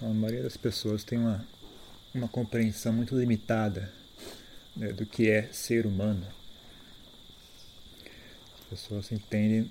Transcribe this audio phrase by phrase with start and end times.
[0.00, 1.44] A maioria das pessoas tem uma,
[2.14, 3.92] uma compreensão muito limitada
[4.76, 6.24] né, do que é ser humano.
[8.60, 9.68] As pessoas entendem,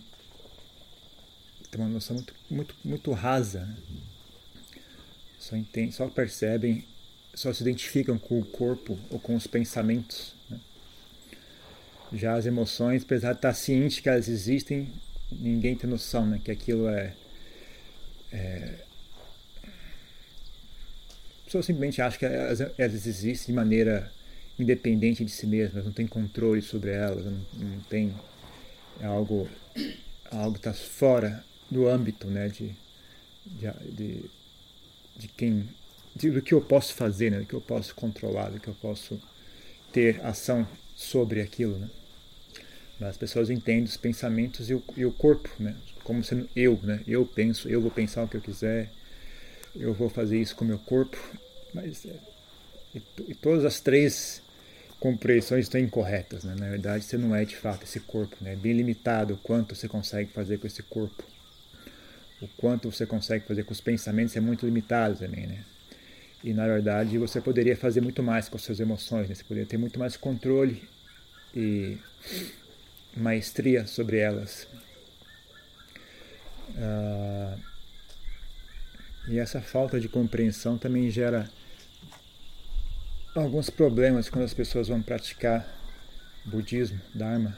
[1.72, 3.62] têm uma noção muito, muito, muito rasa.
[3.62, 3.78] Né?
[5.40, 6.84] Só, entendem, só percebem,
[7.34, 10.36] só se identificam com o corpo ou com os pensamentos.
[10.50, 10.60] Né?
[12.12, 14.92] Já as emoções, apesar de estar ciente que elas existem,
[15.32, 17.16] ninguém tem noção né, que aquilo é,
[18.30, 18.87] é
[21.48, 24.12] pessoas simplesmente acham que elas, elas, existem de maneira
[24.60, 28.14] independente de si mesmas, não tem controle sobre elas, não, não tem
[29.00, 29.48] é algo
[30.32, 32.76] algo está fora do âmbito, né, de,
[33.46, 34.26] de, de,
[35.16, 35.70] de quem
[36.16, 38.76] de, do que eu posso fazer, né, do que eu posso controlar, do que eu
[38.76, 39.22] posso
[39.92, 41.90] ter ação sobre aquilo, né.
[43.00, 46.80] Mas as pessoas entendem os pensamentos e o, e o corpo, né, como sendo eu,
[46.84, 48.92] né, eu penso, eu vou pensar o que eu quiser,
[49.80, 51.18] eu vou fazer isso com o meu corpo,
[51.74, 52.16] mas é,
[52.96, 54.42] e, e, todas as três
[55.00, 56.56] compreensões estão incorretas, né?
[56.58, 58.54] Na verdade, você não é de fato esse corpo, né?
[58.54, 61.24] É bem limitado o quanto você consegue fazer com esse corpo.
[62.42, 65.64] O quanto você consegue fazer com os pensamentos é muito limitado também, né?
[66.44, 69.36] E na verdade, você poderia fazer muito mais com as suas emoções, né?
[69.36, 70.88] Você poderia ter muito mais controle
[71.56, 71.98] e
[73.16, 74.68] maestria sobre elas.
[76.70, 77.77] Uh,
[79.28, 81.50] e essa falta de compreensão também gera
[83.36, 85.68] alguns problemas quando as pessoas vão praticar
[86.46, 87.58] budismo, dharma,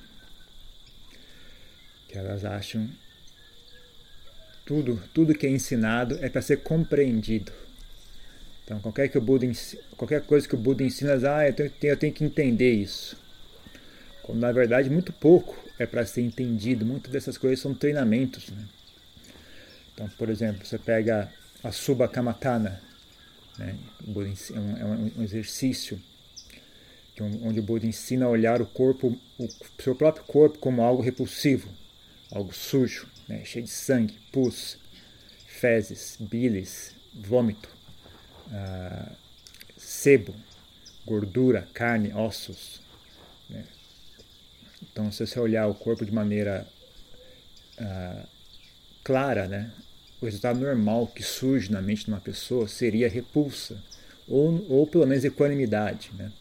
[2.08, 2.90] que elas acham
[4.66, 7.52] tudo, tudo que é ensinado é para ser compreendido.
[8.64, 9.48] Então, qualquer, que o Buda,
[9.98, 13.18] qualquer coisa que o Buda ensina, ah, eu tenho, eu tenho que entender isso.
[14.22, 16.86] Quando, na verdade, muito pouco é para ser entendido.
[16.86, 18.50] Muitas dessas coisas são treinamentos.
[18.50, 18.64] Né?
[19.92, 22.82] Então, por exemplo, você pega a Subhakamatana.
[23.58, 23.78] Né?
[24.08, 26.02] É, um, é exercício
[27.22, 29.48] onde o Buda ensina a olhar o corpo, o
[29.82, 31.70] seu próprio corpo, como algo repulsivo,
[32.32, 33.44] algo sujo, né?
[33.44, 34.78] cheio de sangue, pus,
[35.48, 37.70] fezes, bilis, vômito,
[38.48, 39.16] uh,
[39.78, 40.34] sebo,
[41.06, 42.82] gordura, carne, ossos.
[43.50, 43.66] Né?
[44.82, 46.68] Então, se você olhar o corpo de maneira
[47.80, 48.28] uh,
[49.04, 49.72] clara, né?
[50.22, 53.82] O resultado normal que surge na mente de uma pessoa seria repulsa,
[54.28, 56.32] ou, ou pelo menos equanimidade, né?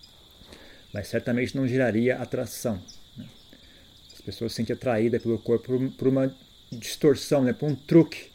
[0.92, 2.82] mas certamente não geraria atração.
[3.16, 3.26] Né?
[4.12, 6.34] As pessoas se sentem atraídas pelo corpo por, por uma
[6.72, 7.52] distorção, né?
[7.52, 8.30] por um truque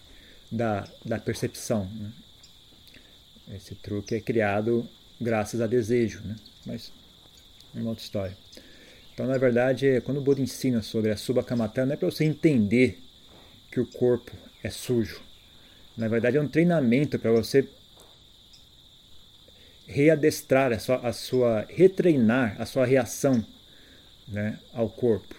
[0.52, 1.90] da, da percepção.
[1.94, 2.12] Né?
[3.56, 4.88] Esse truque é criado
[5.20, 6.36] graças a desejo, né?
[6.66, 6.92] mas
[7.76, 8.38] é uma outra história.
[9.14, 13.00] Então, na verdade, quando o Buda ensina sobre a Subhakamatana, não é para você entender
[13.70, 14.32] que o corpo
[14.64, 15.22] é sujo,
[15.98, 17.68] na verdade, é um treinamento para você
[19.86, 23.46] readestrar a sua, a sua, retreinar a sua reação
[24.28, 25.36] né, ao corpo.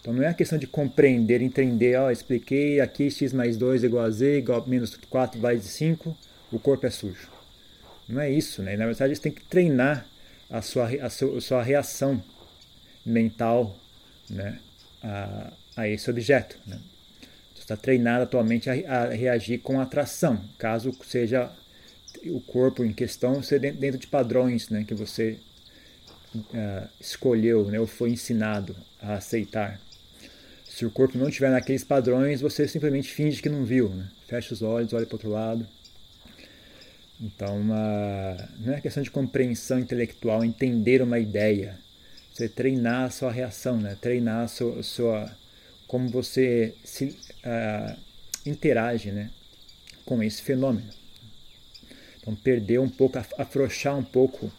[0.00, 4.04] Então não é a questão de compreender, entender, ó, expliquei aqui x mais 2 igual
[4.04, 6.16] a z, igual a menos 4 mais 5,
[6.52, 7.28] o corpo é sujo.
[8.08, 8.76] Não é isso, né?
[8.76, 10.06] Na verdade, você tem que treinar
[10.48, 12.22] a sua, a sua, a sua reação
[13.04, 13.76] mental
[14.30, 14.60] né,
[15.02, 16.56] a, a esse objeto.
[16.66, 16.78] Né?
[17.66, 21.50] Está treinado atualmente a, a, reagir com atração, caso seja
[22.26, 25.36] o corpo em questão ser dentro de padrões né, que você
[26.34, 29.80] uh, escolheu né, ou foi ensinado a aceitar.
[30.64, 34.08] Se o corpo não estiver naqueles padrões, você simplesmente finge que não viu, né?
[34.28, 35.66] fecha os olhos, olha para o outro lado.
[37.20, 41.78] Então, não é questão de compreensão intelectual, entender uma ideia.
[42.32, 43.96] Você treinar a sua reação, né?
[43.98, 45.36] treinar a sua, a sua
[45.86, 47.96] como você se uh,
[48.44, 49.30] interage né,
[50.04, 50.88] com esse fenômeno.
[52.20, 54.52] Então, perder um pouco, afrouxar um pouco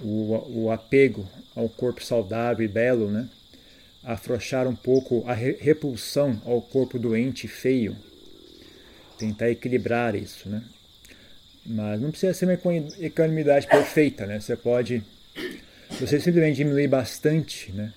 [0.00, 3.28] o, o apego ao corpo saudável e belo, né?
[4.06, 7.96] afrouxar um pouco a repulsão ao corpo doente e feio,
[9.18, 10.62] tentar equilibrar isso, né?
[11.64, 12.54] Mas não precisa ser uma
[13.00, 14.38] equanimidade perfeita, né?
[14.38, 15.02] Você pode,
[15.90, 17.92] você simplesmente diminuir bastante, né?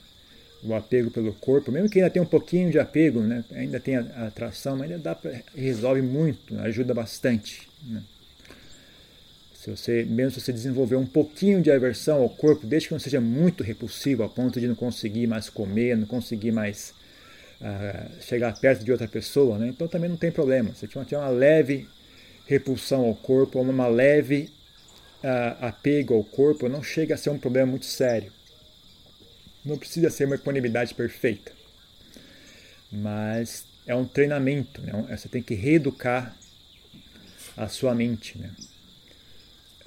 [0.63, 3.43] O apego pelo corpo, mesmo que ainda tenha um pouquinho de apego, né?
[3.51, 7.67] ainda tem a atração, mas ainda dá pra, resolve muito, ajuda bastante.
[7.85, 8.03] Né?
[9.53, 12.99] Se você, mesmo se você desenvolver um pouquinho de aversão ao corpo, desde que não
[12.99, 16.93] seja muito repulsivo, a ponto de não conseguir mais comer, não conseguir mais
[17.61, 19.67] uh, chegar perto de outra pessoa, né?
[19.67, 20.73] então também não tem problema.
[20.75, 21.87] Se tiver uma leve
[22.45, 24.49] repulsão ao corpo, uma leve
[25.23, 28.31] uh, apego ao corpo, não chega a ser um problema muito sério.
[29.69, 31.51] Não precisa ser uma equanimidade perfeita,
[32.91, 34.81] mas é um treinamento.
[34.81, 34.91] Né?
[35.15, 36.35] Você tem que reeducar
[37.55, 38.37] a sua mente.
[38.37, 38.51] Né?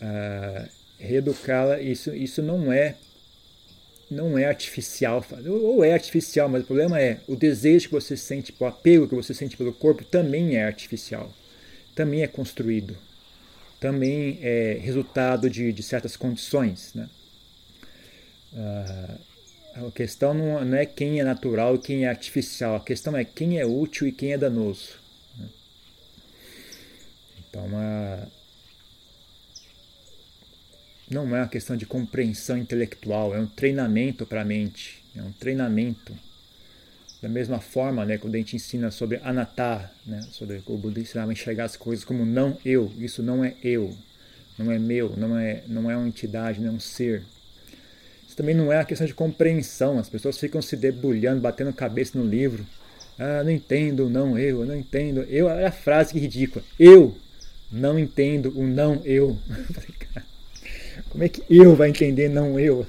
[0.00, 0.68] Uh,
[0.98, 2.96] reeducá-la, isso, isso não é
[4.08, 8.54] não é artificial, ou é artificial, mas o problema é o desejo que você sente,
[8.58, 11.32] o apego que você sente pelo corpo também é artificial,
[11.94, 12.94] também é construído,
[13.80, 16.92] também é resultado de, de certas condições.
[16.94, 17.08] Né?
[18.52, 19.31] Uh,
[19.74, 23.58] a questão não, é quem é natural e quem é artificial, a questão é quem
[23.58, 24.90] é útil e quem é danoso.
[25.38, 25.48] Né?
[27.38, 28.26] Então, uh,
[31.10, 35.32] não é uma questão de compreensão intelectual, é um treinamento para a mente, é um
[35.32, 36.14] treinamento.
[37.22, 41.30] Da mesma forma, né, quando a gente ensina sobre anatta, né, sobre o Buda ensinava
[41.30, 43.96] a enxergar as coisas como não eu, isso não é eu,
[44.58, 47.22] não é meu, não é, não é uma entidade, não é um ser.
[48.32, 52.18] Isso também não é uma questão de compreensão, as pessoas ficam se debulhando, batendo cabeça
[52.18, 52.64] no livro.
[53.18, 55.20] Ah, não entendo, não eu, não entendo.
[55.28, 56.64] Eu, é a frase que ridícula.
[56.80, 57.14] Eu
[57.70, 59.36] não entendo o não eu.
[61.10, 62.86] Como é que eu vai entender, não eu?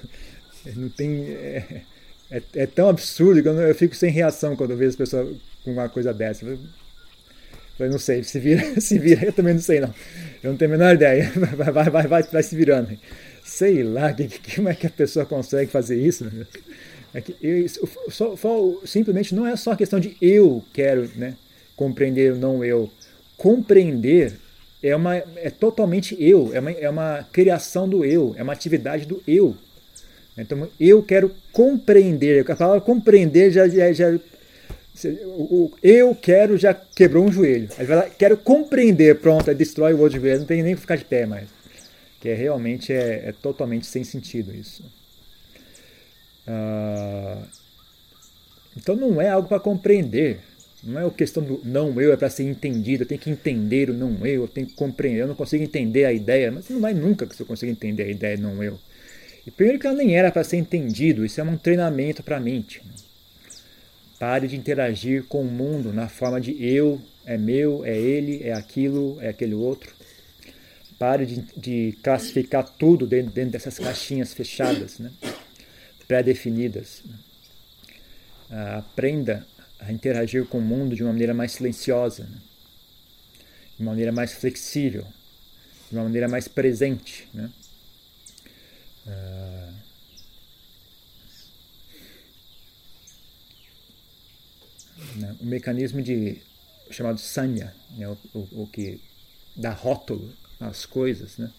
[0.77, 1.25] Não tem.
[1.27, 1.81] É,
[2.31, 5.35] é, é tão absurdo que eu, eu, fico sem reação quando eu vejo as pessoas
[5.65, 6.45] com uma coisa dessa.
[6.45, 6.57] Eu,
[7.79, 9.93] eu não sei, se vira, se vira, eu também não sei não.
[10.41, 11.29] Eu não tenho a menor ideia.
[11.35, 12.97] Vai, vai, vai, vai, vai se virando.
[13.43, 16.29] Sei lá, que, que, como é que a pessoa consegue fazer isso?
[17.13, 17.67] É que eu,
[18.09, 21.35] só, só, simplesmente não é só questão de eu quero né,
[21.75, 22.89] compreender o não eu.
[23.37, 24.33] Compreender
[24.81, 29.05] é, uma, é totalmente eu, é uma, é uma criação do eu, é uma atividade
[29.05, 29.55] do eu.
[30.37, 32.49] Então, eu quero compreender.
[32.49, 34.19] A palavra compreender já, já, já
[35.25, 37.69] o, eu quero já quebrou um joelho.
[37.77, 40.81] Aí vai lá, quero compreender, pronto, aí destrói o outro joelho, não tem nem que
[40.81, 41.47] ficar de pé mais.
[42.23, 44.81] Que é, realmente é, é totalmente sem sentido isso.
[46.47, 47.43] Ah,
[48.77, 50.39] então não é algo para compreender.
[50.81, 53.89] Não é a questão do não eu é para ser entendido, eu tenho que entender
[53.89, 56.79] o não eu, eu tenho que compreender, eu não consigo entender a ideia, mas não
[56.79, 58.79] vai nunca que você consiga entender a ideia não eu.
[59.45, 62.39] E primeiro que ela nem era para ser entendido, isso é um treinamento para a
[62.39, 62.81] mente.
[62.85, 62.93] Né?
[64.17, 68.53] Pare de interagir com o mundo na forma de eu, é meu, é ele, é
[68.53, 69.93] aquilo, é aquele outro.
[70.99, 75.11] Pare de, de classificar tudo dentro, dentro, dessas caixinhas fechadas, né?
[76.07, 77.03] pré-definidas.
[78.49, 79.47] Ah, aprenda
[79.79, 82.37] a interagir com o mundo de uma maneira mais silenciosa, né?
[83.77, 85.05] de uma maneira mais flexível,
[85.89, 87.27] de uma maneira mais presente.
[87.33, 87.49] Né?
[89.07, 89.83] Uh...
[95.41, 96.41] O mecanismo de
[96.89, 98.07] chamado sanya, né?
[98.07, 99.01] o, o, o que
[99.55, 101.49] dá rótulo às coisas, né?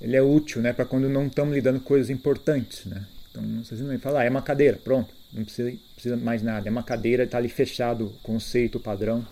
[0.00, 0.72] ele é útil né?
[0.72, 2.84] para quando não estamos lidando com coisas importantes.
[2.86, 3.04] Né?
[3.30, 6.68] Então, vocês não falar, ah, é uma cadeira, pronto não precisa, precisa mais nada.
[6.68, 9.26] É uma cadeira, está ali fechado, conceito, padrão.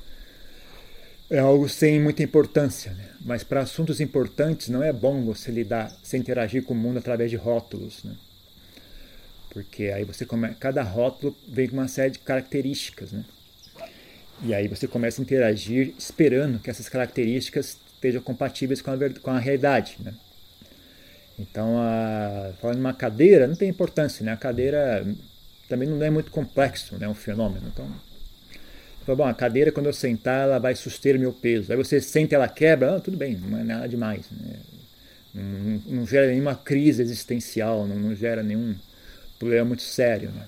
[1.30, 3.10] É algo sem muita importância, né?
[3.20, 7.30] mas para assuntos importantes não é bom você lidar, se interagir com o mundo através
[7.30, 8.14] de rótulos, né?
[9.50, 10.54] porque aí você come...
[10.54, 13.26] cada rótulo vem com uma série de características, né?
[14.42, 19.30] e aí você começa a interagir esperando que essas características estejam compatíveis com a, com
[19.30, 20.14] a realidade, né?
[21.38, 22.52] Então, a...
[22.60, 24.32] falando de uma cadeira, não tem importância, né?
[24.32, 25.04] A cadeira
[25.68, 27.70] também não é muito complexo, né, um fenômeno.
[27.72, 27.86] Então,
[29.14, 31.70] bom, a cadeira quando eu sentar ela vai suster meu peso.
[31.70, 34.26] Aí você senta ela quebra, ah, tudo bem, não é nada demais.
[34.30, 34.56] Né?
[35.34, 38.74] Não, não, não, gera nenhuma crise existencial, não, não, gera nenhum
[39.38, 40.30] problema muito sério.
[40.30, 40.42] Né?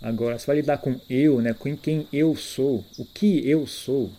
[0.00, 4.10] Agora, você vai lidar com eu, né, com quem eu sou, o que eu sou,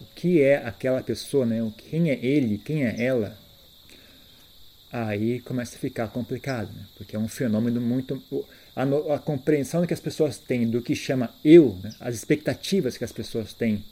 [0.00, 3.36] o que é aquela pessoa, né, quem é ele, quem é ela,
[4.92, 6.86] aí começa a ficar complicado, né?
[6.96, 8.22] porque é um fenômeno muito
[8.74, 8.82] a,
[9.14, 11.94] a, compreensão que as pessoas têm do que chama eu, né?
[12.00, 13.84] as expectativas que as pessoas têm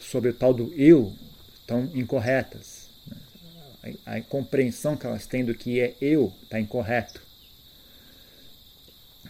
[0.00, 1.12] sobre o tal do eu
[1.54, 2.88] estão incorretas.
[3.06, 3.94] Né?
[4.06, 7.20] A, a, compreensão que elas têm do que é eu está incorreto.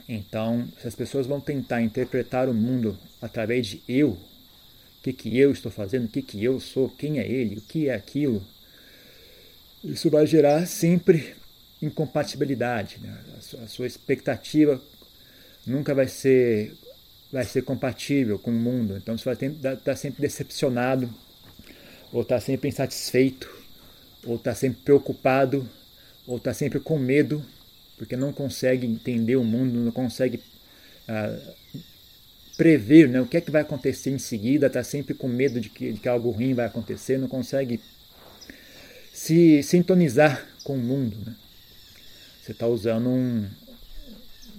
[0.09, 4.19] Então, se as pessoas vão tentar interpretar o mundo através de eu,
[5.03, 7.61] o que, que eu estou fazendo, o que, que eu sou, quem é ele, o
[7.61, 8.41] que é aquilo,
[9.83, 11.35] isso vai gerar sempre
[11.83, 13.01] incompatibilidade.
[13.03, 13.19] Né?
[13.65, 14.81] A, sua, expectativa
[15.67, 16.73] nunca vai ser,
[17.33, 18.97] vai ser compatível com o mundo.
[18.97, 21.13] Então você vai estar tá sempre decepcionado,
[22.13, 23.53] ou estar tá sempre insatisfeito,
[24.25, 25.69] ou estar tá sempre preocupado,
[26.29, 27.45] ou estar sempre com medo,
[27.99, 30.41] porque não consegue entender o mundo, não consegue
[31.09, 31.55] ah,
[32.57, 35.69] prever né, o que é que vai acontecer em seguida, está sempre com medo de
[35.69, 37.81] que, de que algo ruim vai acontecer, não consegue
[39.13, 41.17] se sintonizar com o mundo.
[41.25, 41.35] Né?
[42.43, 43.49] Você está usando um,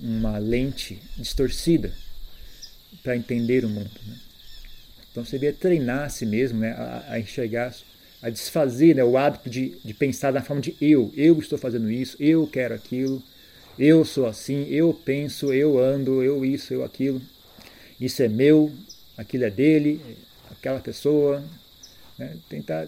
[0.01, 1.93] uma lente distorcida
[3.01, 3.91] para entender o mundo.
[4.07, 4.15] Né?
[5.11, 7.75] Então você devia treinar a si mesmo né, a, a enxergar,
[8.21, 11.13] a desfazer né, o hábito de, de pensar na forma de eu.
[11.15, 13.21] Eu estou fazendo isso, eu quero aquilo,
[13.77, 17.21] eu sou assim, eu penso, eu ando, eu isso, eu aquilo.
[18.03, 18.69] Isso é meu,
[19.15, 20.17] aquilo é dele,
[20.51, 21.41] aquela pessoa.
[22.17, 22.85] Né, tentar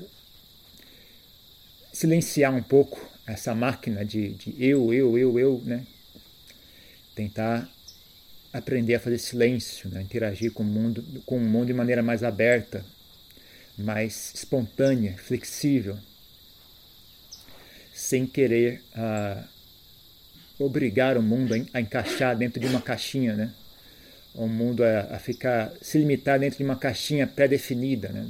[1.94, 5.88] silenciar um pouco essa máquina de, de eu, eu, eu, eu, né?
[7.16, 7.72] Tentar
[8.52, 10.02] aprender a fazer silêncio, né?
[10.02, 12.86] interagir com o mundo, com o mundo de maneira mais aberta,
[13.78, 15.98] mais espontânea, flexível,
[17.94, 19.48] sem querer uh,
[20.60, 23.54] obrigar o mundo a, encaixar dentro de uma caixinha, né?
[24.36, 28.28] O mundo a, a ficar se limitar dentro de uma caixinha pré-definida, né?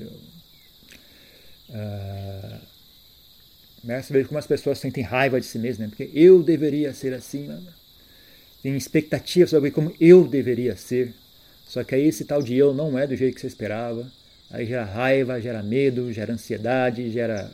[1.70, 2.60] Uh,
[3.84, 4.02] né?
[4.02, 5.88] Você vê como as pessoas sentem raiva de si mesmas, né?
[5.88, 7.48] porque eu deveria ser assim.
[7.48, 7.62] Né?
[8.66, 11.14] tem expectativa sobre como eu deveria ser.
[11.68, 14.12] Só que aí esse tal de eu não é do jeito que você esperava.
[14.50, 17.52] Aí gera raiva, gera medo, gera ansiedade, gera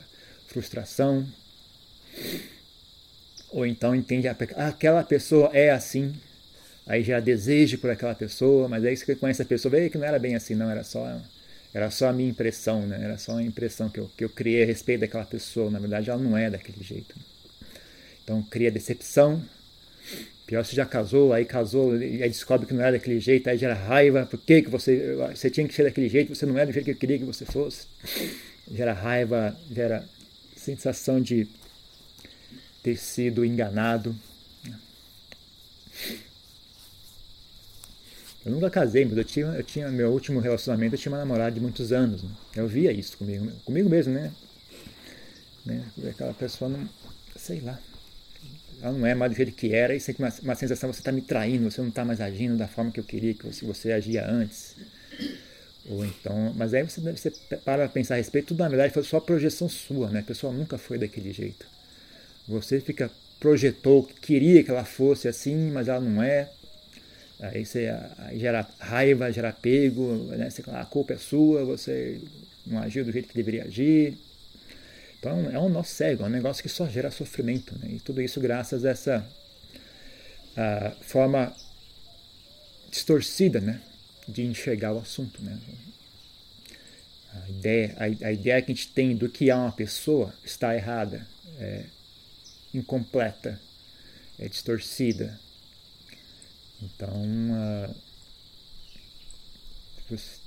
[0.47, 1.27] frustração.
[3.49, 6.13] Ou então entende ah, aquela pessoa é assim.
[6.91, 10.05] Aí já desejo por aquela pessoa, mas aí você conhece a pessoa, vê que não
[10.05, 11.21] era bem assim, não, era só
[11.73, 12.99] era só a minha impressão, né?
[13.01, 15.71] Era só a impressão que eu, que eu criei a respeito daquela pessoa.
[15.71, 17.15] Na verdade, ela não é daquele jeito.
[18.21, 19.41] Então cria decepção,
[20.45, 23.57] Pior se já casou, aí casou, e aí descobre que não era daquele jeito, aí
[23.57, 26.65] gera raiva, por que, que você, você tinha que ser daquele jeito, você não é
[26.65, 27.87] do jeito que eu queria que você fosse.
[28.69, 30.03] Gera raiva, gera
[30.57, 31.47] sensação de
[32.83, 34.13] ter sido enganado.
[38.45, 41.51] Eu nunca casei, mas eu tinha, eu tinha meu último relacionamento, eu tinha uma namorada
[41.51, 42.23] de muitos anos.
[42.23, 42.29] Né?
[42.55, 44.31] Eu via isso comigo, comigo mesmo, né?
[45.65, 45.83] né?
[46.09, 46.89] Aquela pessoa não,
[47.35, 47.79] sei lá,
[48.81, 51.11] ela não é mais do jeito que era, e tem uma, uma sensação, você está
[51.11, 53.91] me traindo, você não está mais agindo da forma que eu queria que você, você
[53.91, 54.75] agia antes.
[55.87, 57.31] Ou então, mas aí você, você
[57.63, 60.19] para pensar a respeito, tudo na verdade foi só projeção sua, né?
[60.19, 61.65] A pessoa nunca foi daquele jeito.
[62.47, 66.49] Você fica projetou que queria que ela fosse assim, mas ela não é.
[67.41, 67.91] Aí você
[68.35, 70.49] gera raiva, gera apego, né?
[70.49, 72.21] Você, a culpa é sua, você
[72.65, 74.17] não agiu do jeito que deveria agir.
[75.19, 77.77] Então é um nó cego, é um negócio que só gera sofrimento.
[77.79, 77.95] Né?
[77.95, 79.27] E tudo isso graças a essa
[80.55, 81.55] a forma
[82.89, 83.81] distorcida né?
[84.27, 85.41] de enxergar o assunto.
[85.41, 85.57] Né?
[87.33, 90.75] A, ideia, a, a, ideia que a gente tem do que é uma pessoa está
[90.75, 91.25] errada,
[91.59, 91.85] é
[92.73, 93.59] incompleta,
[94.37, 95.39] é distorcida.
[96.81, 97.95] Então, uh,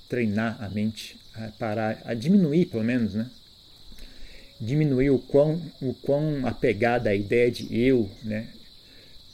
[0.09, 3.31] treinar a mente a parar, a diminuir pelo menos, né?
[4.61, 8.49] diminuir o quão, o quão apegada à ideia de eu, né?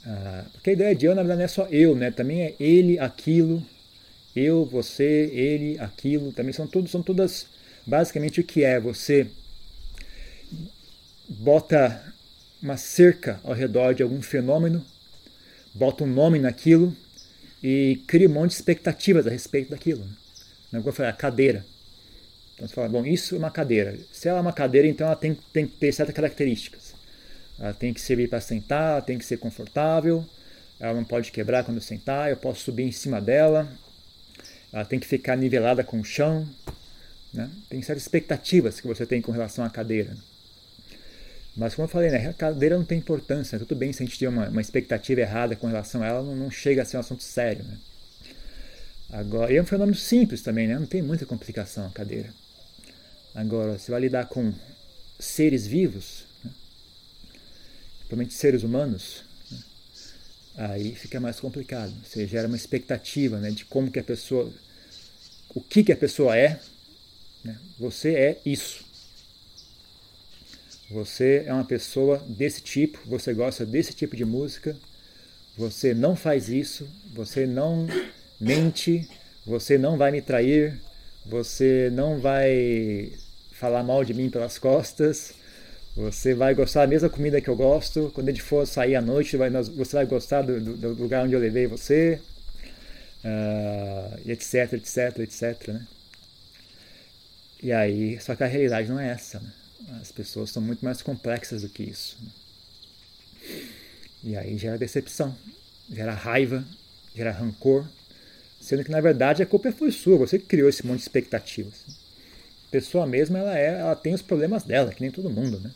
[0.05, 2.11] Ah, porque a ideia de eu, na verdade, não é só eu, né?
[2.11, 3.63] Também é ele, aquilo,
[4.35, 7.45] eu, você, ele, aquilo, também são todos, são todas
[7.85, 8.79] basicamente o que é.
[8.79, 9.27] Você
[11.27, 12.03] bota
[12.61, 14.83] uma cerca ao redor de algum fenômeno,
[15.73, 16.95] bota um nome naquilo
[17.63, 20.03] e cria um monte de expectativas a respeito daquilo.
[20.71, 20.79] Né?
[20.79, 21.65] Como eu falei, a cadeira.
[22.55, 23.97] Então você fala, bom, isso é uma cadeira.
[24.11, 26.93] Se ela é uma cadeira, então ela tem, tem que ter certas características.
[27.59, 30.25] Ela tem que servir para sentar, tem que ser confortável,
[30.79, 33.71] ela não pode quebrar quando eu sentar, eu posso subir em cima dela,
[34.73, 36.47] ela tem que ficar nivelada com o chão.
[37.33, 37.49] Né?
[37.69, 40.15] Tem certas expectativas que você tem com relação à cadeira.
[41.55, 43.59] Mas como eu falei, né, a cadeira não tem importância.
[43.59, 46.35] Tudo bem se a gente tiver uma, uma expectativa errada com relação a ela, não,
[46.35, 47.63] não chega a ser um assunto sério.
[47.65, 47.77] Né?
[49.11, 50.79] Agora, e é um fenômeno simples também, né?
[50.79, 52.33] não tem muita complicação a cadeira.
[53.35, 54.53] Agora, você vai lidar com
[55.19, 56.51] seres vivos, né?
[57.97, 59.59] principalmente seres humanos, né?
[60.55, 61.93] aí fica mais complicado.
[62.05, 64.51] Você gera uma expectativa né, de como que a pessoa,
[65.49, 66.59] o que que a pessoa é.
[67.43, 67.57] Né?
[67.77, 68.90] Você é isso.
[70.91, 74.75] Você é uma pessoa desse tipo, você gosta desse tipo de música,
[75.57, 77.87] você não faz isso, você não
[78.37, 79.07] mente,
[79.45, 80.77] você não vai me trair,
[81.25, 83.13] você não vai
[83.53, 85.33] falar mal de mim pelas costas,
[85.95, 89.01] você vai gostar da mesma comida que eu gosto, quando a gente for sair à
[89.01, 89.37] noite,
[89.75, 92.19] você vai gostar do, do, lugar onde eu levei você,
[93.23, 95.67] uh, etc, etc, etc.
[95.69, 95.87] Né?
[97.63, 99.39] E aí, só que a realidade não é essa.
[99.39, 99.51] Né?
[100.01, 102.17] As pessoas são muito mais complexas do que isso.
[104.23, 105.35] E aí gera decepção,
[105.91, 106.63] gera raiva,
[107.15, 107.85] gera rancor,
[108.59, 111.73] sendo que na verdade a culpa foi sua, você criou esse monte de expectativas.
[112.67, 115.71] A pessoa mesma ela é, ela tem os problemas dela, que nem todo mundo, né?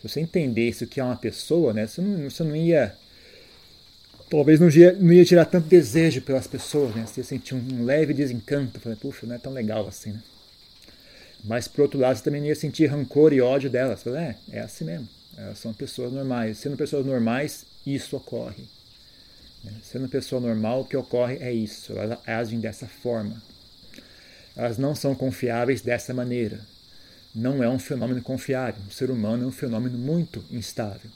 [0.00, 2.96] Se você entendesse o que é uma pessoa, né, você não, você não ia
[4.28, 7.04] talvez não ia, não ia tirar tanto desejo pelas pessoas, né?
[7.06, 10.22] Você ia sentir um leve desencanto, falei, puxa, não é tão legal assim, né?
[11.44, 14.06] Mas por outro lado, você também ia sentir rancor e ódio delas.
[14.06, 15.08] É, é assim mesmo.
[15.36, 16.58] Elas são pessoas normais.
[16.58, 18.64] Sendo pessoas normais, isso ocorre.
[19.64, 19.72] Né?
[19.82, 21.92] Sendo pessoa normal, o que ocorre é isso.
[21.98, 23.42] Elas agem dessa forma.
[24.56, 26.60] Elas não são confiáveis dessa maneira.
[27.34, 28.82] Não é um fenômeno confiável.
[28.88, 31.10] O ser humano é um fenômeno muito instável.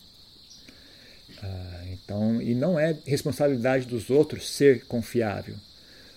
[1.42, 5.56] Ah, então, e não é responsabilidade dos outros ser confiável.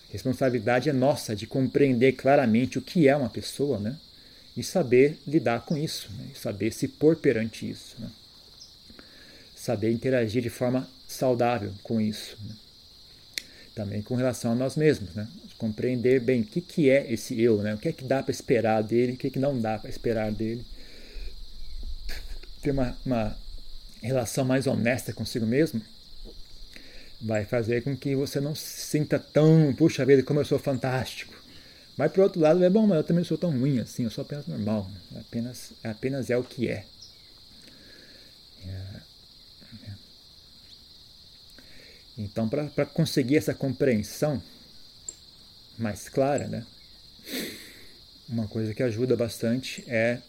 [0.10, 3.98] Responsabilidade é nossa de compreender claramente o que é uma pessoa, né?
[4.56, 6.30] E saber lidar com isso, né?
[6.34, 8.10] saber se pôr perante isso, né?
[9.56, 12.38] saber interagir de forma saudável com isso.
[12.44, 12.56] Né?
[13.76, 15.28] Também com relação a nós mesmos, né?
[15.60, 17.76] compreender bem o que, que é esse eu, né?
[17.76, 19.90] o que é que dá para esperar dele, o que, é que não dá para
[19.90, 20.66] esperar dele.
[22.64, 23.38] Ter uma, uma
[24.02, 25.82] relação mais honesta consigo mesmo
[27.22, 31.34] vai fazer com que você não se sinta tão, puxa vida, como eu sou fantástico.
[31.98, 34.22] Mas por outro lado, é bom, mas eu também sou tão ruim assim, eu sou
[34.22, 36.86] apenas normal, apenas, apenas é o que é.
[38.64, 38.70] é,
[39.88, 39.92] é.
[42.18, 44.42] Então, para conseguir essa compreensão
[45.78, 46.66] mais clara, né?
[48.30, 50.20] uma coisa que ajuda bastante é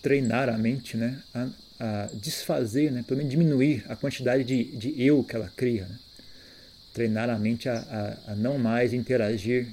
[0.00, 1.22] treinar a mente né?
[1.34, 3.04] a, a desfazer, né?
[3.06, 5.86] pelo menos diminuir a quantidade de, de eu que ela cria.
[5.86, 5.98] Né?
[6.92, 7.78] Treinar a mente a,
[8.26, 9.68] a, a, não mais interagir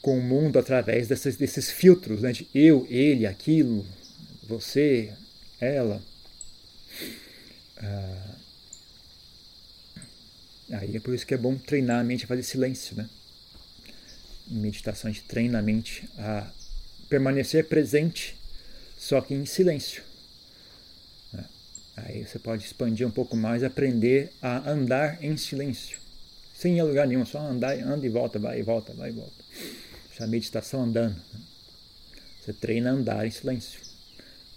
[0.00, 3.84] com o mundo através desses, desses filtros, né, de eu, ele, aquilo,
[4.44, 5.12] você,
[5.60, 6.00] ela.
[7.78, 8.36] Ah,
[10.72, 13.08] aí é por isso que é bom treinar a mente a fazer silêncio, né?
[14.50, 16.48] Em meditação a gente treina a mente a
[17.08, 18.36] permanecer presente,
[18.96, 20.02] só que em silêncio.
[21.32, 21.44] Né.
[21.96, 26.05] Aí você pode expandir um pouco mais, aprender a andar em silêncio
[26.56, 29.12] sem ir a lugar nenhum, só andar, anda e volta, vai e volta, vai e
[29.12, 29.44] volta.
[30.18, 31.14] É a meditação andando.
[32.40, 33.78] Você treina a andar em silêncio.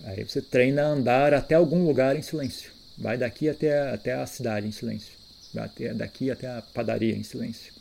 [0.05, 2.71] Aí você treina a andar até algum lugar em silêncio.
[2.97, 5.11] Vai daqui até, até a cidade em silêncio.
[5.53, 7.73] Vai até, daqui até a padaria em silêncio.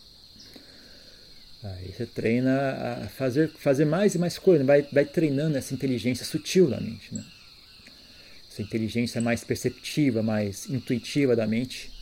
[1.63, 6.27] Aí você treina a fazer, fazer mais e mais coisas, vai, vai treinando essa inteligência
[6.27, 7.15] sutil da mente.
[7.15, 7.25] Né?
[8.51, 11.98] Essa inteligência mais perceptiva, mais intuitiva da mente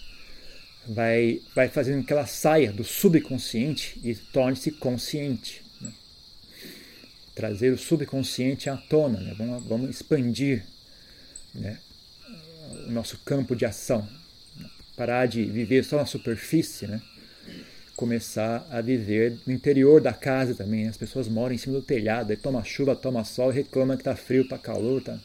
[0.88, 5.62] vai, vai fazendo que ela saia do subconsciente e torne-se consciente.
[5.81, 5.92] Né?
[7.35, 9.35] Trazer o subconsciente à tona, né?
[9.37, 10.64] vamos, vamos expandir
[11.55, 11.79] né?
[12.87, 14.09] o nosso campo de ação.
[14.96, 17.03] Parar de viver só na superfície, né?
[17.94, 20.85] começar a viver no interior da casa também.
[20.85, 20.90] Né?
[20.90, 24.14] As pessoas moram em cima do telhado, aí toma chuva, toma sol, reclama que está
[24.14, 25.03] frio, está calor.
[25.03, 25.18] Tá...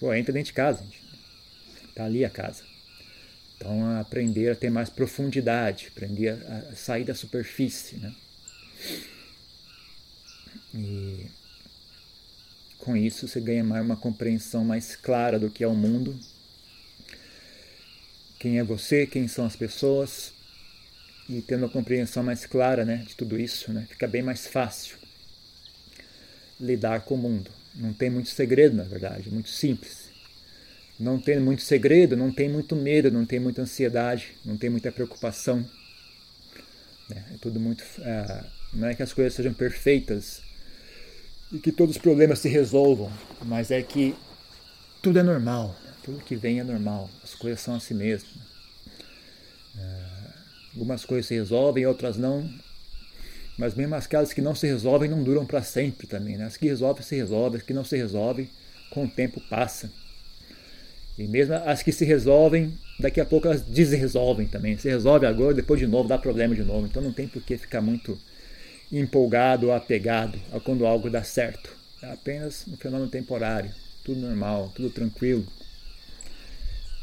[0.00, 1.02] Pô, entra dentro de casa, gente.
[1.94, 2.73] Tá ali a casa.
[3.56, 7.96] Então, aprender a ter mais profundidade, aprender a, sair da superfície.
[7.96, 8.14] Né?
[10.74, 11.26] E
[12.78, 16.18] com isso você ganha mais uma compreensão mais clara do que é o mundo,
[18.38, 20.32] quem é você, quem são as pessoas,
[21.28, 24.98] e tendo uma compreensão mais clara né, de tudo isso, né, fica bem mais fácil
[26.60, 27.50] lidar com o mundo.
[27.74, 30.13] Não tem muito segredo, na verdade, é muito simples
[30.98, 34.92] não tem muito segredo, não tem muito medo, não tem muita ansiedade, não tem muita
[34.92, 35.64] preocupação.
[37.10, 37.84] É, é tudo muito.
[38.00, 40.42] É, não é que as coisas sejam perfeitas
[41.52, 43.12] e que todos os problemas se resolvam,
[43.44, 44.14] mas é que
[45.02, 48.28] tudo é normal, tudo que vem é normal, as coisas são assim mesmo.
[49.76, 50.04] É,
[50.72, 52.48] algumas coisas se resolvem, outras não,
[53.56, 56.36] mas mesmo aquelas que não se resolvem não duram para sempre também.
[56.36, 56.44] Né?
[56.44, 58.50] As que resolvem se resolvem, as que não se resolvem,
[58.90, 59.90] com o tempo passa.
[61.18, 64.76] E mesmo as que se resolvem, daqui a pouco elas desresolvem também.
[64.76, 66.86] Se resolve agora, depois de novo dá problema de novo.
[66.86, 68.18] Então não tem por que ficar muito
[68.90, 71.70] empolgado ou apegado a quando algo dá certo.
[72.02, 73.70] É apenas um fenômeno temporário,
[74.04, 75.46] tudo normal, tudo tranquilo.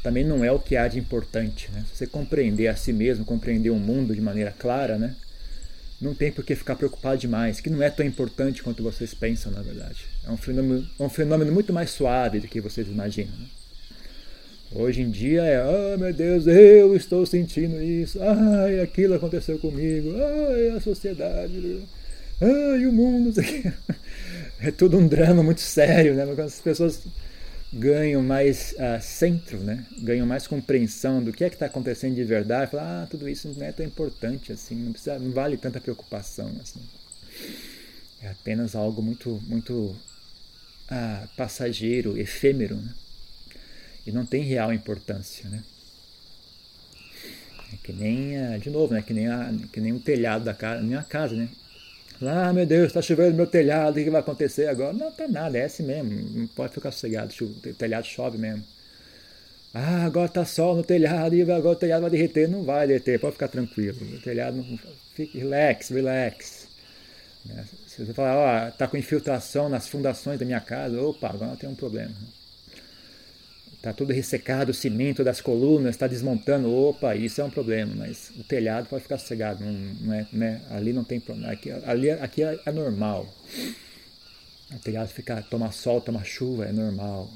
[0.02, 1.70] Também não é o que há de importante.
[1.72, 1.84] Né?
[1.88, 5.14] Se você compreender a si mesmo, compreender o mundo de maneira clara, né?
[6.00, 9.52] não tem por que ficar preocupado demais, que não é tão importante quanto vocês pensam,
[9.52, 10.04] na verdade.
[10.26, 13.32] É um fenômeno, um fenômeno muito mais suave do que vocês imaginam.
[13.38, 13.46] Né?
[14.74, 19.58] Hoje em dia é, ah, oh, meu Deus, eu estou sentindo isso, ai, aquilo aconteceu
[19.58, 21.82] comigo, ai, a sociedade,
[22.40, 23.34] ai, o mundo,
[24.60, 26.24] é tudo um drama muito sério, né?
[26.24, 27.02] Porque as pessoas
[27.70, 29.84] ganham mais uh, centro, né?
[29.98, 33.54] Ganham mais compreensão do que é que está acontecendo de verdade, falam, ah, tudo isso
[33.54, 36.80] não é tão importante assim, não precisa, não vale tanta preocupação assim.
[38.22, 42.94] É apenas algo muito, muito uh, passageiro, efêmero, né?
[44.06, 45.48] E não tem real importância.
[45.48, 45.62] Né?
[47.72, 49.02] É que nem, de novo, né?
[49.02, 51.48] que, nem a, que nem o telhado da casa, minha casa, né?
[52.24, 54.92] Ah, meu Deus, está chovendo no meu telhado, o que vai acontecer agora?
[54.92, 58.62] Não, tá nada, é assim mesmo, não pode ficar sossegado, o telhado chove mesmo.
[59.74, 62.48] Ah, agora tá sol no telhado e agora o telhado vai derreter.
[62.48, 63.98] Não vai derreter, pode ficar tranquilo.
[64.14, 64.78] O telhado não.
[65.14, 66.68] Fique relax, relax.
[67.44, 67.64] Né?
[67.86, 71.68] Se você falar, ó, tá com infiltração nas fundações da minha casa, opa, agora tem
[71.68, 72.14] um problema.
[73.82, 78.30] Tá tudo ressecado, o cimento das colunas está desmontando, opa, isso é um problema, mas
[78.38, 80.62] o telhado pode ficar sossegado, não, não é, né?
[80.70, 83.26] ali não tem problema, aqui, ali, aqui é, é normal.
[84.72, 87.28] O telhado ficar, tomar sol, tomar chuva, é normal.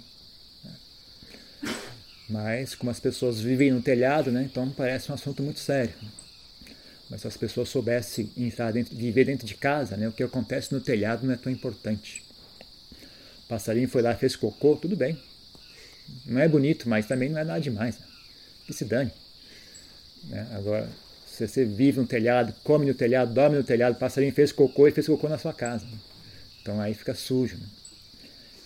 [2.29, 5.95] Mas como as pessoas vivem no telhado, né, então parece um assunto muito sério.
[7.11, 10.73] Mas se as pessoas soubessem entrar dentro, viver dentro de casa, né, o que acontece
[10.73, 12.23] no telhado não é tão importante.
[13.45, 15.19] O passarinho foi lá fez cocô, tudo bem.
[16.25, 17.99] Não é bonito, mas também não é nada demais.
[17.99, 18.07] Né?
[18.67, 19.13] Que se dane.
[20.25, 20.47] Né?
[20.53, 20.89] Agora,
[21.27, 24.91] se você vive no telhado, come no telhado, dorme no telhado, passarinho fez cocô e
[24.91, 25.85] fez cocô na sua casa.
[25.85, 25.99] Né?
[26.63, 27.57] Então aí fica sujo.
[27.57, 27.67] Né?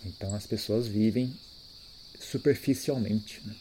[0.07, 1.33] Então as pessoas vivem
[2.20, 3.42] superficialmente.
[3.44, 3.55] Né?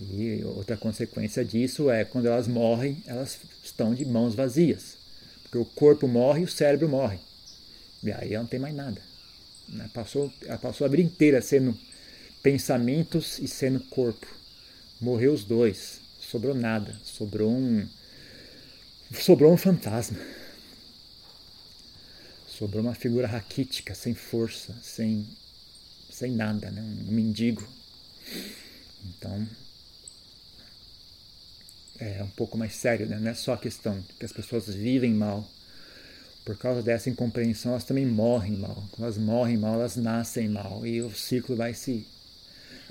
[0.00, 4.96] E outra consequência disso é quando elas morrem, elas estão de mãos vazias.
[5.42, 7.18] Porque o corpo morre e o cérebro morre.
[8.02, 9.00] E aí ela não tem mais nada.
[9.68, 9.88] Né?
[9.92, 11.76] Passou, ela passou a vida inteira sendo
[12.42, 14.26] pensamentos e sendo corpo.
[15.00, 16.00] Morreu os dois.
[16.20, 16.98] Sobrou nada.
[17.04, 17.86] Sobrou um.
[19.14, 20.18] Sobrou um fantasma.
[22.48, 25.26] Sobrou uma figura raquítica, sem força, sem
[26.12, 26.82] sem nada, né?
[26.82, 27.66] um mendigo.
[29.04, 29.48] Então,
[31.98, 33.18] é um pouco mais sério, né?
[33.18, 35.48] não é só a questão que as pessoas vivem mal.
[36.44, 38.84] Por causa dessa incompreensão, elas também morrem mal.
[38.90, 40.84] Quando elas morrem mal, elas nascem mal.
[40.86, 42.06] E o ciclo vai se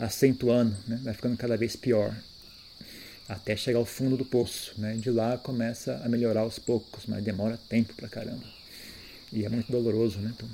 [0.02, 1.00] acentuando, né?
[1.04, 2.16] vai ficando cada vez pior.
[3.30, 4.74] Até chegar ao fundo do poço.
[4.78, 4.96] Né?
[4.96, 8.44] De lá começa a melhorar aos poucos, mas demora tempo pra caramba.
[9.32, 10.34] E é muito doloroso, né?
[10.36, 10.50] Então,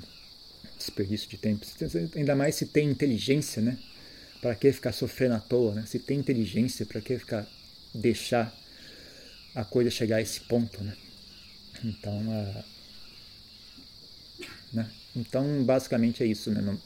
[0.76, 1.66] desperdício de tempo.
[2.14, 3.76] Ainda mais se tem inteligência, né?
[4.40, 5.84] Para que ficar sofrendo à toa, né?
[5.84, 7.44] Se tem inteligência, para que ficar
[7.92, 8.54] deixar
[9.54, 10.94] a coisa chegar a esse ponto, né?
[11.84, 12.64] Então, uh,
[14.72, 14.88] né?
[15.16, 16.60] então basicamente é isso, né?
[16.60, 16.78] Não,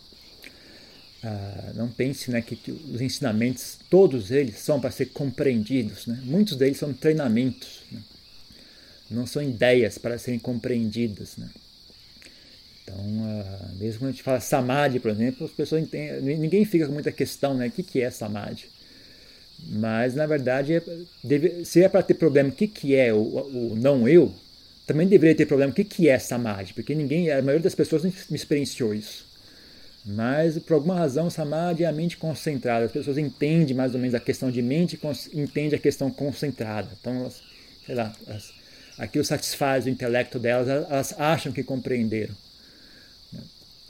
[1.25, 6.21] uh, não pense, né, que, os ensinamentos, todos eles, são para ser compreendidos, né?
[6.25, 8.01] Muitos deles são treinamentos, né?
[9.11, 11.49] não são ideias para serem compreendidas, né?
[12.83, 16.87] Então, uh, mesmo quando a gente fala samadhi, por exemplo, as pessoas entendem, ninguém fica
[16.87, 17.69] com muita questão, né?
[17.69, 18.65] O que, que é samadhi?
[19.69, 20.83] Mas, na verdade, é,
[21.23, 24.35] deve, se é para ter problema, o que, que é o, o, não eu,
[24.87, 26.73] também deveria ter problema, o que, que é samadhi?
[26.73, 29.32] Porque ninguém, a maioria das pessoas não experienciou isso.
[30.05, 32.87] Mas, por alguma razão, samadhi é a mente concentrada.
[32.87, 34.99] As pessoas entendem mais ou menos a questão de mente
[35.33, 36.89] entendem a questão concentrada.
[37.01, 37.41] Então, elas,
[37.87, 38.53] sei lá, elas,
[38.99, 42.35] aquilo satisfaz o intelecto delas, elas acham que compreenderam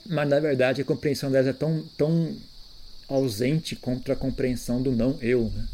[0.07, 2.35] mas na verdade a compreensão delas é tão, tão
[3.09, 5.51] ausente contra a compreensão do não eu.
[5.55, 5.66] Né?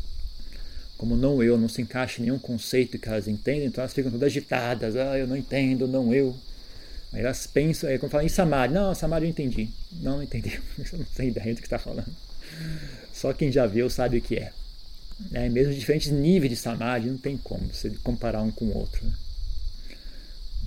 [0.97, 4.11] Como não eu não se encaixa em nenhum conceito que elas entendem, então elas ficam
[4.11, 6.35] todas agitadas, ah, eu não entendo, não eu.
[7.13, 9.71] Aí elas pensam, aí quando falam em Samadhi, não, Samadhi eu entendi.
[9.93, 10.61] Não, não entendi,
[10.93, 12.15] eu não tenho ideia do que está falando.
[13.13, 14.53] Só quem já viu sabe o que é.
[15.33, 15.49] é.
[15.49, 19.05] Mesmo diferentes níveis de Samadhi, não tem como você comparar um com o outro.
[19.05, 19.13] Né?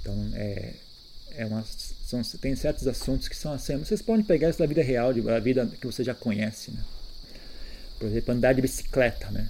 [0.01, 0.73] Então, é,
[1.36, 1.63] é uma,
[2.06, 3.77] são, tem certos assuntos que são assim.
[3.77, 6.71] Vocês podem pegar isso da vida real, da vida que você já conhece.
[6.71, 6.84] Né?
[7.99, 9.30] Por exemplo, andar de bicicleta.
[9.30, 9.47] Né?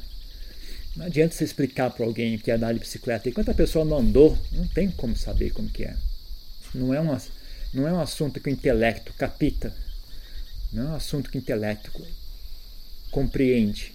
[0.96, 3.30] Não adianta você explicar para alguém o que é andar de bicicleta.
[3.30, 5.96] Enquanto a pessoa não andou, não tem como saber como que é.
[6.74, 7.22] Não é, uma,
[7.74, 9.74] não é um assunto que o intelecto capita.
[10.72, 11.92] Não é um assunto que o intelecto
[13.12, 13.94] compreende.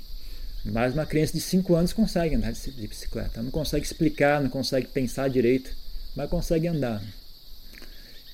[0.65, 3.43] Mas uma criança de 5 anos consegue andar de bicicleta.
[3.43, 5.75] Não consegue explicar, não consegue pensar direito,
[6.15, 7.03] mas consegue andar.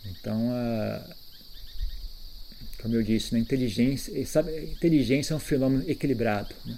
[0.05, 1.15] Então, a,
[2.83, 6.53] como eu disse, né, inteligência, sabe, inteligência é um fenômeno equilibrado.
[6.65, 6.77] Né?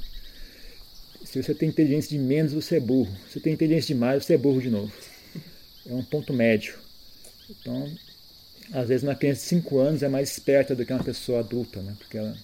[1.24, 3.16] Se você tem inteligência de menos, você é burro.
[3.26, 4.92] Se você tem inteligência de mais, você é burro de novo.
[5.86, 6.83] É um ponto médio.
[7.48, 7.92] Então,
[8.72, 11.82] às vezes uma criança de 5 anos é mais esperta do que uma pessoa adulta,
[11.82, 11.94] né?
[11.98, 12.36] porque ela,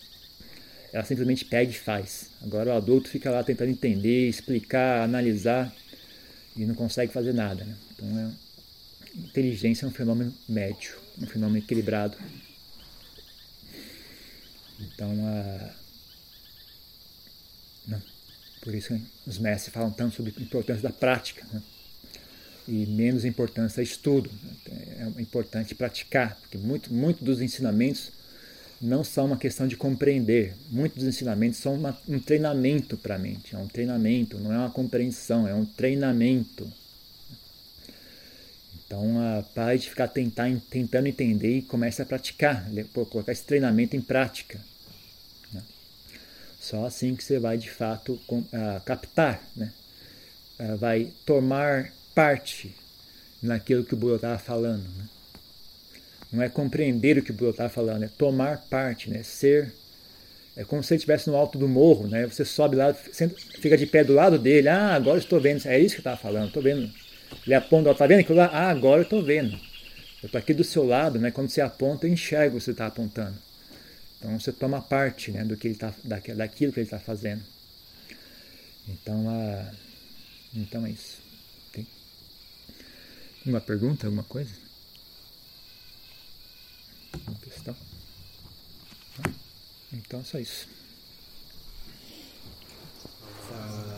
[0.93, 2.31] ela simplesmente pega e faz.
[2.43, 5.75] Agora o adulto fica lá tentando entender, explicar, analisar
[6.57, 7.65] e não consegue fazer nada.
[7.65, 7.77] Né?
[7.93, 12.17] Então é, inteligência é um fenômeno médio, um fenômeno equilibrado.
[14.79, 15.71] Então, uh,
[17.87, 18.03] não,
[18.63, 21.63] por isso os mestres falam tanto sobre a importância da prática né?
[22.67, 24.31] E menos importância do estudo.
[24.67, 28.13] É importante praticar, porque muito, muito dos ensinamentos
[28.81, 30.55] não são uma questão de compreender.
[30.71, 33.55] Muitos dos ensinamentos são uma, um treinamento para a mente.
[33.55, 36.71] É um treinamento, não é uma compreensão, é um treinamento.
[38.87, 43.95] Então, uh, pare de ficar tentar, tentando entender e comece a praticar, colocar esse treinamento
[43.95, 44.59] em prática.
[45.53, 45.63] Né?
[46.59, 49.73] Só assim que você vai, de fato, com, uh, captar, né?
[50.59, 52.71] uh, vai tomar parte
[53.43, 54.83] naquilo que o Buda estava falando.
[54.83, 55.09] Né?
[56.31, 59.23] Não é compreender o que o Buda está falando, é tomar parte, né?
[59.23, 59.73] Ser.
[60.55, 62.27] É como se ele estivesse no alto do morro, né?
[62.27, 64.69] Você sobe lá, fica de pé do lado dele.
[64.69, 65.67] Ah, agora estou vendo.
[65.67, 66.93] É isso que estava falando, estou vendo.
[67.47, 68.51] Ele aponta, está vendo aquilo lá?
[68.53, 69.57] Ah, agora eu estou vendo.
[70.23, 71.31] Eu estou aqui do seu lado, né?
[71.31, 73.39] Quando você aponta, eu enxergo o que você está apontando.
[74.19, 77.43] Então você toma parte né, do que ele tá, daquilo que ele está fazendo.
[78.87, 79.25] Então,
[80.55, 81.20] então é isso.
[83.47, 84.55] Uma pergunta, alguma coisa?
[87.27, 87.75] Uma questão?
[89.17, 89.31] Tá.
[89.93, 90.69] Então, só isso.
[93.49, 93.90] Tá.